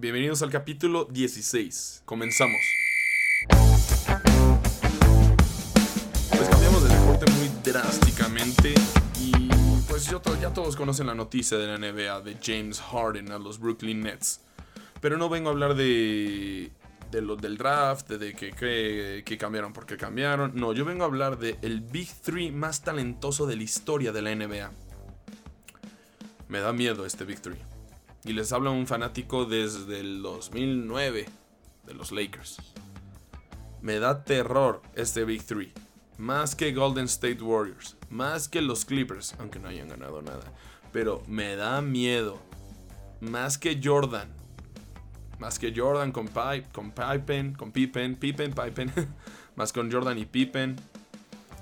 [0.00, 2.02] Bienvenidos al capítulo 16.
[2.04, 2.60] Comenzamos.
[6.28, 8.74] Pues cambiamos de deporte muy drásticamente
[9.20, 9.48] y
[9.88, 10.08] pues
[10.40, 14.40] ya todos conocen la noticia de la NBA de James Harden a los Brooklyn Nets.
[15.00, 16.70] Pero no vengo a hablar de,
[17.10, 20.52] de lo del draft, de, que, que, que cambiaron porque cambiaron.
[20.54, 24.22] No, yo vengo a hablar del el Big Three más talentoso de la historia de
[24.22, 24.70] la NBA.
[26.46, 27.67] Me da miedo este Big Three.
[28.28, 31.24] Y les habla un fanático desde el 2009
[31.86, 32.58] de los Lakers.
[33.80, 35.72] Me da terror este Big Three.
[36.18, 37.96] Más que Golden State Warriors.
[38.10, 40.44] Más que los Clippers, aunque no hayan ganado nada.
[40.92, 42.38] Pero me da miedo.
[43.22, 44.28] Más que Jordan.
[45.38, 48.92] Más que Jordan con, Pipe, con Pippen, con Pippen, Pippen, Pippen.
[49.56, 50.76] más con Jordan y Pippen.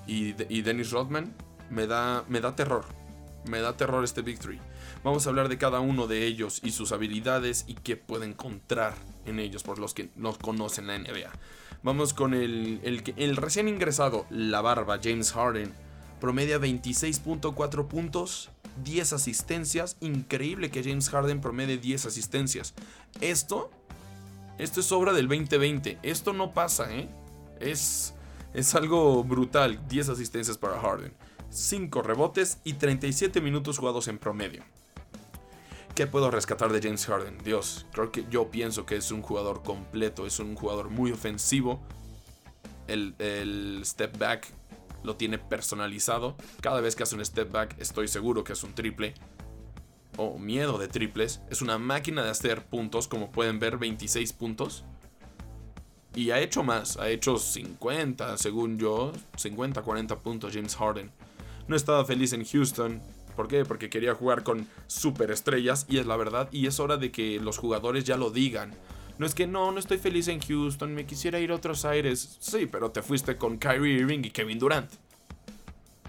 [0.09, 1.33] Y, y Dennis Rodman.
[1.71, 2.87] Me da, me da terror.
[3.48, 4.59] Me da terror este Big Three.
[5.05, 8.95] Vamos a hablar de cada uno de ellos y sus habilidades y qué puede encontrar
[9.25, 11.31] en ellos por los que no conocen la NBA.
[11.83, 12.80] Vamos con el,
[13.16, 15.73] el, recién ingresado, la barba, James Harden.
[16.21, 18.51] Promedia 26.4 puntos,
[18.83, 19.97] 10 asistencias.
[20.01, 22.75] Increíble que James Harden promedie 10 asistencias.
[23.21, 23.71] Esto,
[24.59, 25.99] esto es obra del 2020.
[26.03, 27.09] Esto no pasa, ¿eh?
[27.60, 28.15] Es,
[28.53, 29.87] es algo brutal.
[29.87, 31.13] 10 asistencias para Harden.
[31.51, 34.65] 5 rebotes y 37 minutos jugados en promedio.
[35.97, 37.39] ¿Qué puedo rescatar de James Harden?
[37.43, 41.80] Dios, creo que yo pienso que es un jugador completo, es un jugador muy ofensivo.
[42.87, 44.47] El, step back
[45.05, 46.37] lo tiene personalizado.
[46.61, 49.15] Cada vez que hace un step back estoy seguro que es un triple.
[50.19, 51.41] O miedo de triples.
[51.49, 54.85] Es una máquina de hacer puntos, como pueden ver, 26 puntos.
[56.15, 61.10] Y ha hecho más, ha hecho 50, según yo, 50, 40 puntos James Harden.
[61.69, 63.01] No estaba feliz en Houston,
[63.37, 63.65] ¿Por qué?
[63.65, 67.59] Porque quería jugar con superestrellas y es la verdad y es hora de que los
[67.59, 68.75] jugadores ya lo digan.
[69.19, 72.37] No es que no, no estoy feliz en Houston, me quisiera ir a otros aires.
[72.41, 74.91] Sí, pero te fuiste con Kyrie Irving y Kevin Durant.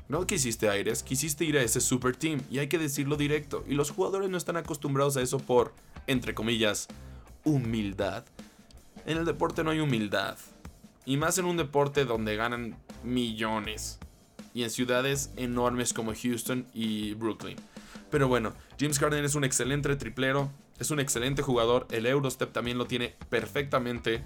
[0.10, 3.66] No quisiste aires, quisiste ir a ese super team y hay que decirlo directo.
[3.68, 5.74] Y los jugadores no están acostumbrados a eso por,
[6.08, 6.88] entre comillas,
[7.44, 8.26] humildad.
[9.06, 10.38] En el deporte no hay humildad.
[11.06, 14.00] Y más en un deporte donde ganan millones
[14.58, 17.58] y en ciudades enormes como Houston y Brooklyn.
[18.10, 22.80] Pero bueno, James Harden es un excelente triplero, es un excelente jugador, el Eurostep también
[22.80, 24.24] lo tiene perfectamente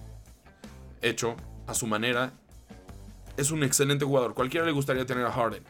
[1.02, 1.36] hecho
[1.68, 2.32] a su manera.
[3.36, 5.66] Es un excelente jugador, cualquiera le gustaría tener a Harden.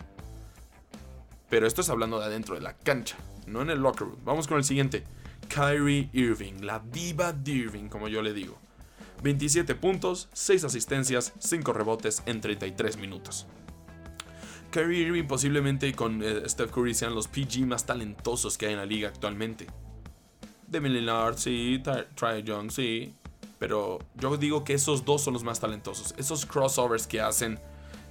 [1.49, 3.17] Pero esto es hablando de adentro de la cancha,
[3.47, 4.19] no en el locker room.
[4.23, 5.03] Vamos con el siguiente.
[5.49, 8.59] Kyrie Irving, la diva de Irving, como yo le digo.
[9.23, 13.47] 27 puntos, 6 asistencias, 5 rebotes en 33 minutos.
[14.71, 18.79] Kyrie Irving posiblemente con eh, Steph Curry sean los PG más talentosos que hay en
[18.79, 19.67] la liga actualmente.
[20.67, 21.83] Demi Lillard, sí,
[22.15, 23.13] Trae Young, sí.
[23.59, 26.15] Pero yo digo que esos dos son los más talentosos.
[26.17, 27.59] Esos crossovers que hacen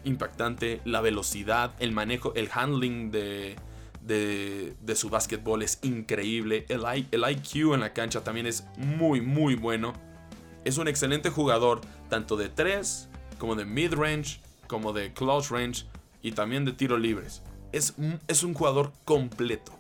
[0.05, 3.57] impactante, la velocidad, el manejo, el handling de,
[4.03, 6.67] de, su básquetbol es increíble.
[6.69, 9.95] El, el IQ en la cancha también es muy, muy bueno.
[10.65, 15.87] Es un excelente jugador, tanto de 3 como de mid-range, como de close range
[16.23, 17.43] y también de tiro libres.
[17.73, 17.95] Es,
[18.29, 19.73] es un jugador completo.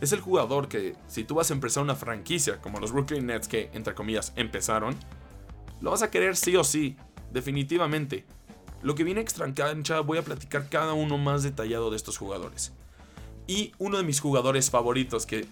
[0.00, 3.48] Es el jugador que, si tú vas a empezar una franquicia como los Brooklyn Nets,
[3.48, 4.96] que entre comillas empezaron,
[5.80, 6.96] lo vas a querer sí o sí,
[7.32, 8.24] definitivamente.
[8.82, 12.72] Lo que viene extra cancha, voy a platicar cada uno más detallado de estos jugadores.
[13.46, 15.46] Y uno de mis jugadores favoritos que.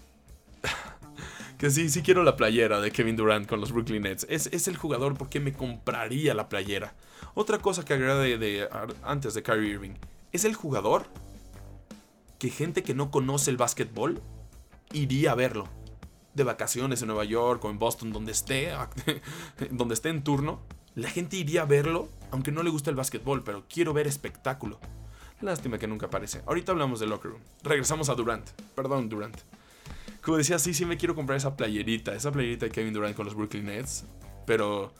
[1.58, 4.26] que sí, sí quiero la playera de Kevin Durant con los Brooklyn Nets.
[4.30, 6.94] Es, es el jugador porque me compraría la playera.
[7.34, 8.68] Otra cosa que agrade de,
[9.02, 9.94] antes de Kyrie Irving
[10.32, 11.06] es el jugador
[12.38, 14.20] que gente que no conoce el básquetbol
[14.92, 15.68] iría a verlo.
[16.34, 18.72] De vacaciones en Nueva York o en Boston, donde esté,
[19.70, 20.60] donde esté en turno,
[20.94, 24.78] la gente iría a verlo, aunque no le guste el básquetbol, pero quiero ver espectáculo.
[25.40, 26.42] Lástima que nunca aparece.
[26.46, 27.42] Ahorita hablamos del locker room.
[27.62, 28.50] Regresamos a Durant.
[28.74, 29.36] Perdón, Durant.
[30.20, 32.12] Como decía, sí, sí me quiero comprar esa playerita.
[32.14, 34.04] Esa playerita de Kevin Durant con los Brooklyn Nets.
[34.46, 34.92] Pero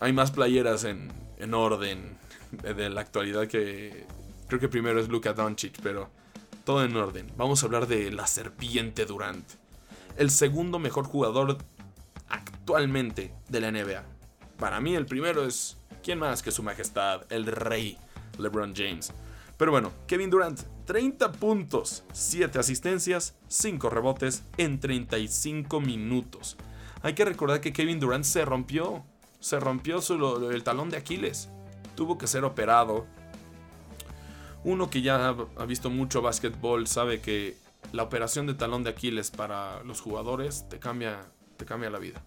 [0.00, 2.18] hay más playeras en, en orden
[2.52, 4.04] de la actualidad que
[4.54, 6.10] Creo que primero es Luka Doncic, pero
[6.64, 7.26] todo en orden.
[7.36, 9.44] Vamos a hablar de la serpiente Durant.
[10.16, 11.58] El segundo mejor jugador
[12.28, 14.04] actualmente de la NBA.
[14.56, 17.98] Para mí el primero es quién más que su majestad, el rey
[18.38, 19.12] LeBron James.
[19.56, 26.56] Pero bueno, Kevin Durant, 30 puntos, 7 asistencias, 5 rebotes en 35 minutos.
[27.02, 29.04] Hay que recordar que Kevin Durant se rompió,
[29.40, 29.98] se rompió
[30.48, 31.48] el talón de Aquiles.
[31.96, 33.08] Tuvo que ser operado,
[34.64, 37.56] uno que ya ha visto mucho básquetbol sabe que
[37.92, 41.20] la operación de talón de Aquiles para los jugadores te cambia,
[41.56, 42.22] te cambia la vida.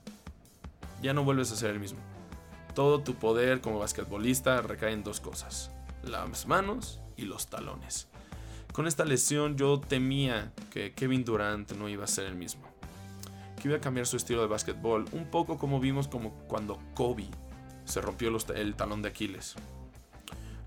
[1.01, 1.99] ya no vuelves a ser el mismo.
[2.73, 5.71] Todo tu poder como basquetbolista recae en dos cosas,
[6.03, 8.07] las manos y los talones.
[8.71, 12.67] Con esta lesión yo temía que Kevin Durant no iba a ser el mismo.
[13.59, 17.27] Que iba a cambiar su estilo de básquetbol, un poco como vimos como cuando Kobe
[17.85, 19.55] se rompió el talón de Aquiles.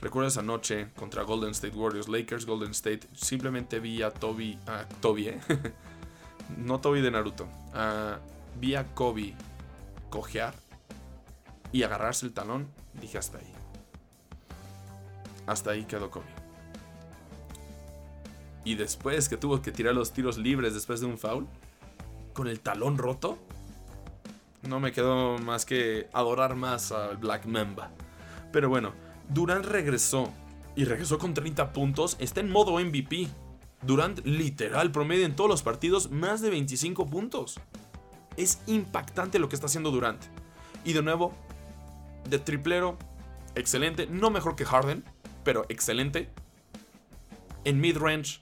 [0.01, 3.01] Recuerdo esa noche contra Golden State Warriors, Lakers, Golden State.
[3.15, 4.59] Simplemente vi a Toby,
[5.01, 5.41] Toby, ¿eh?
[6.57, 7.47] no Toby de Naruto.
[8.59, 9.35] vi a Kobe
[10.09, 10.55] cojear
[11.73, 12.69] y agarrarse el talón.
[13.01, 13.53] Dije hasta ahí.
[15.47, 16.27] Hasta ahí quedó Kobe.
[18.65, 21.47] Y después que tuvo que tirar los tiros libres después de un foul,
[22.33, 23.39] con el talón roto,
[24.63, 27.91] no me quedó más que adorar más al Black Mamba.
[28.53, 28.93] Pero bueno,
[29.33, 30.33] Durant regresó
[30.75, 33.29] y regresó con 30 puntos, está en modo MVP.
[33.83, 37.61] Durant literal promedio en todos los partidos más de 25 puntos.
[38.37, 40.23] Es impactante lo que está haciendo Durant.
[40.85, 41.33] Y de nuevo,
[42.29, 42.99] de triplero,
[43.55, 45.05] excelente, no mejor que Harden,
[45.45, 46.29] pero excelente.
[47.65, 48.41] En mid-range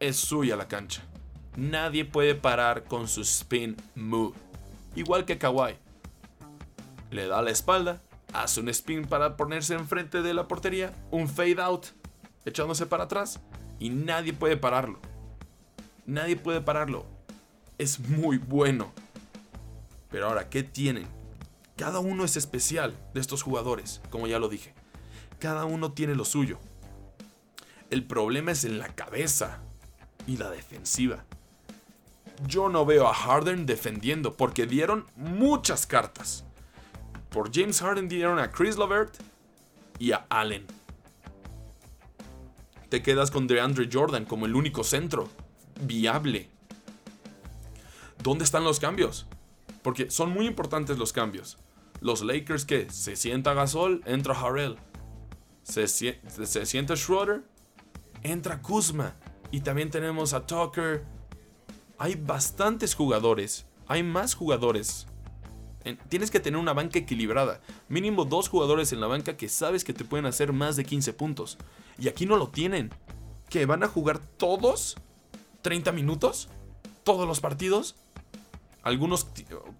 [0.00, 1.02] es suya la cancha.
[1.56, 4.34] Nadie puede parar con su spin move.
[4.96, 5.76] Igual que Kawhi.
[7.10, 8.02] Le da la espalda,
[8.34, 11.86] hace un spin para ponerse enfrente de la portería, un fade out,
[12.44, 13.40] echándose para atrás,
[13.78, 14.98] y nadie puede pararlo.
[16.04, 17.06] Nadie puede pararlo.
[17.78, 18.92] Es muy bueno.
[20.10, 21.06] Pero ahora, ¿qué tienen?
[21.76, 24.74] Cada uno es especial de estos jugadores, como ya lo dije.
[25.38, 26.58] Cada uno tiene lo suyo.
[27.90, 29.60] El problema es en la cabeza
[30.26, 31.24] y la defensiva.
[32.46, 36.44] Yo no veo a Harden defendiendo porque dieron muchas cartas.
[37.34, 39.16] Por James Harden dieron a Chris Lovert
[39.98, 40.64] y a Allen.
[42.88, 45.28] Te quedas con DeAndre Jordan como el único centro
[45.80, 46.48] viable.
[48.22, 49.26] ¿Dónde están los cambios?
[49.82, 51.58] Porque son muy importantes los cambios.
[52.00, 54.76] Los Lakers que se sienta Gasol, entra Harrell.
[55.64, 57.42] Se, se sienta Schroeder,
[58.22, 59.16] entra Kuzma.
[59.50, 61.04] Y también tenemos a Tucker.
[61.98, 63.66] Hay bastantes jugadores.
[63.88, 65.08] Hay más jugadores
[66.08, 67.60] Tienes que tener una banca equilibrada.
[67.88, 71.12] Mínimo dos jugadores en la banca que sabes que te pueden hacer más de 15
[71.12, 71.58] puntos.
[71.98, 72.90] Y aquí no lo tienen.
[73.50, 74.96] ¿Que van a jugar todos
[75.62, 76.48] 30 minutos?
[77.04, 77.96] ¿Todos los partidos?
[78.82, 79.26] Algunos,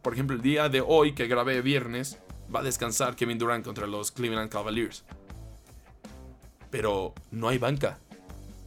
[0.02, 2.18] por ejemplo, el día de hoy que grabé viernes,
[2.54, 5.04] va a descansar Kevin Durant contra los Cleveland Cavaliers.
[6.70, 7.98] Pero no hay banca.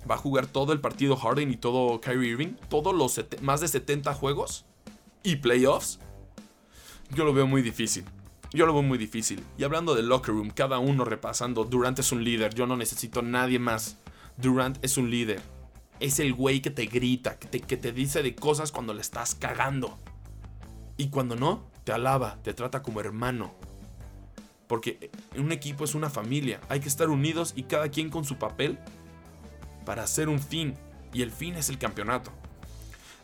[0.10, 2.56] Va a jugar todo el partido Harden y todo Kyrie Irving.
[2.70, 4.66] Todos los más de 70 juegos.
[5.24, 6.00] Y playoffs
[7.12, 8.06] yo lo veo muy difícil.
[8.54, 9.44] Yo lo veo muy difícil.
[9.58, 13.22] Y hablando del locker room, cada uno repasando, Durant es un líder, yo no necesito
[13.22, 13.98] nadie más.
[14.38, 15.42] Durant es un líder.
[16.00, 19.02] Es el güey que te grita, que te, que te dice de cosas cuando le
[19.02, 19.98] estás cagando.
[20.96, 23.54] Y cuando no, te alaba, te trata como hermano.
[24.68, 28.38] Porque un equipo es una familia, hay que estar unidos y cada quien con su
[28.38, 28.78] papel
[29.86, 30.76] para hacer un fin.
[31.14, 32.32] Y el fin es el campeonato.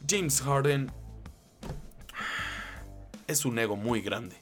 [0.08, 0.92] James Harden
[3.34, 4.38] es un ego muy grande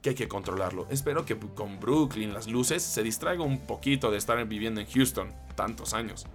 [0.00, 0.86] que hay que controlarlo.
[0.90, 5.32] Espero que con Brooklyn las luces se distraiga un poquito de estar viviendo en Houston
[5.56, 6.26] tantos años.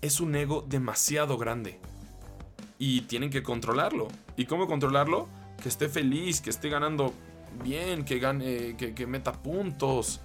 [0.00, 1.80] Es un ego demasiado grande
[2.78, 4.08] y tienen que controlarlo.
[4.36, 5.28] ¿Y cómo controlarlo?
[5.60, 7.12] Que esté feliz, que esté ganando
[7.64, 10.20] bien, que gane, que, meta puntos,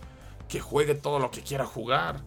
[0.48, 2.22] que juegue todo lo que quiera jugar.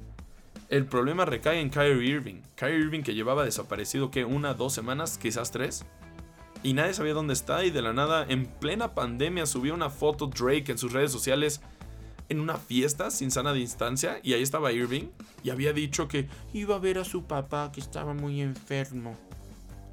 [0.69, 2.43] El problema recae en Kyrie Irving.
[2.57, 5.87] Kyrie Irving que llevaba desaparecido que una, dos semanas, quizás tres
[6.67, 10.27] y nadie sabía dónde está y de la nada en plena pandemia subió una foto
[10.27, 11.61] Drake en sus redes sociales
[12.29, 15.05] en una fiesta sin sana distancia y ahí estaba Irving
[15.45, 19.17] y había dicho que iba a ver a su papá que estaba muy enfermo.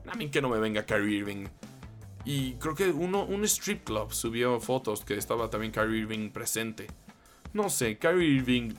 [0.07, 1.45] A mí que no me venga Kyrie Irving.
[2.25, 6.87] Y creo que uno, un strip club subió fotos que estaba también Kyrie Irving presente.
[7.53, 8.73] No sé, Kyrie Irving...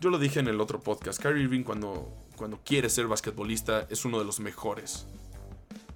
[0.00, 4.06] Yo lo dije en el otro podcast, Kyrie Irving cuando, cuando quiere ser basquetbolista es
[4.06, 5.06] uno de los mejores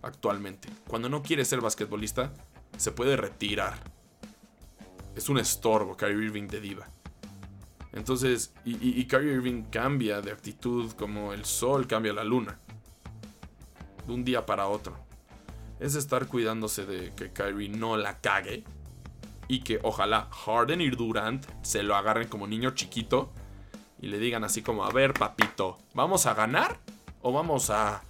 [0.06, 0.68] actualmente.
[0.88, 2.32] Cuando no quiere ser basquetbolista,
[2.76, 3.78] se puede retirar.
[5.14, 6.88] Es un estorbo Kyrie Irving de diva.
[7.92, 12.58] Entonces, y, Kyrie Irving cambia de actitud como el sol cambia la luna.
[14.06, 14.98] De un día para otro.
[15.80, 18.64] Es estar cuidándose de que Kyrie no la cague.
[19.48, 23.32] Y que ojalá Harden y Durant se lo agarren como niño chiquito.
[24.00, 26.78] Y le digan así como, a ver papito, ¿vamos a ganar?
[27.22, 28.02] ¿O vamos a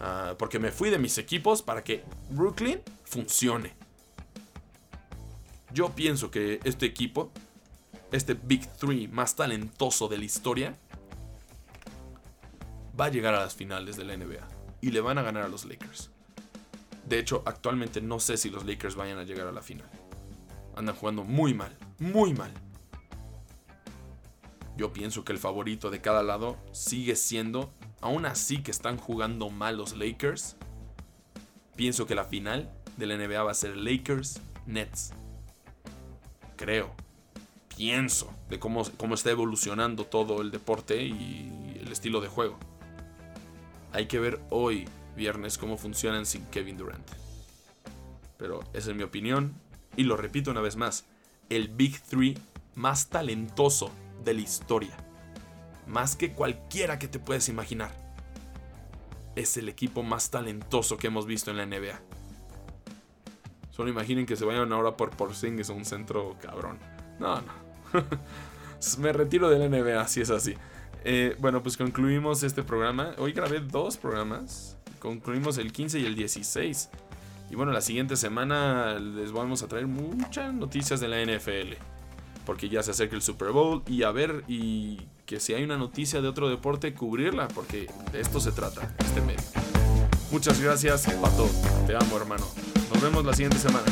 [0.00, 3.72] Ah, porque me fui de mis equipos para que Brooklyn funcione.
[5.72, 7.32] Yo pienso que este equipo,
[8.12, 10.76] este Big Three más talentoso de la historia,
[12.98, 14.46] va a llegar a las finales de la NBA
[14.80, 16.10] y le van a ganar a los Lakers.
[17.06, 19.88] De hecho, actualmente no sé si los Lakers vayan a llegar a la final.
[20.76, 22.52] Andan jugando muy mal, muy mal.
[24.76, 27.72] Yo pienso que el favorito de cada lado sigue siendo,
[28.04, 30.56] aún así que están jugando mal los Lakers,
[31.74, 35.14] pienso que la final de la NBA va a ser Lakers Nets.
[36.56, 36.94] Creo,
[37.74, 42.58] pienso de cómo, cómo está evolucionando todo el deporte y el estilo de juego.
[43.92, 47.10] Hay que ver hoy, viernes, cómo funcionan sin Kevin Durant.
[48.36, 49.54] Pero esa es mi opinión
[49.96, 51.06] y lo repito una vez más,
[51.48, 52.36] el Big Three
[52.74, 53.90] más talentoso
[54.22, 55.03] de la historia.
[55.86, 57.90] Más que cualquiera que te puedes imaginar.
[59.36, 62.00] Es el equipo más talentoso que hemos visto en la NBA.
[63.70, 66.78] Solo imaginen que se vayan ahora por Porzingis a un centro cabrón.
[67.18, 67.52] No, no.
[68.98, 70.54] Me retiro de la NBA si es así.
[71.04, 73.14] Eh, bueno, pues concluimos este programa.
[73.18, 74.76] Hoy grabé dos programas.
[75.00, 76.90] Concluimos el 15 y el 16.
[77.50, 81.74] Y bueno, la siguiente semana les vamos a traer muchas noticias de la NFL
[82.44, 85.76] porque ya se acerca el Super Bowl y a ver y que si hay una
[85.76, 89.42] noticia de otro deporte cubrirla porque de esto se trata este medio.
[90.30, 91.48] Muchas gracias, Pato.
[91.86, 92.44] Te amo, hermano.
[92.92, 93.86] Nos vemos la siguiente semana.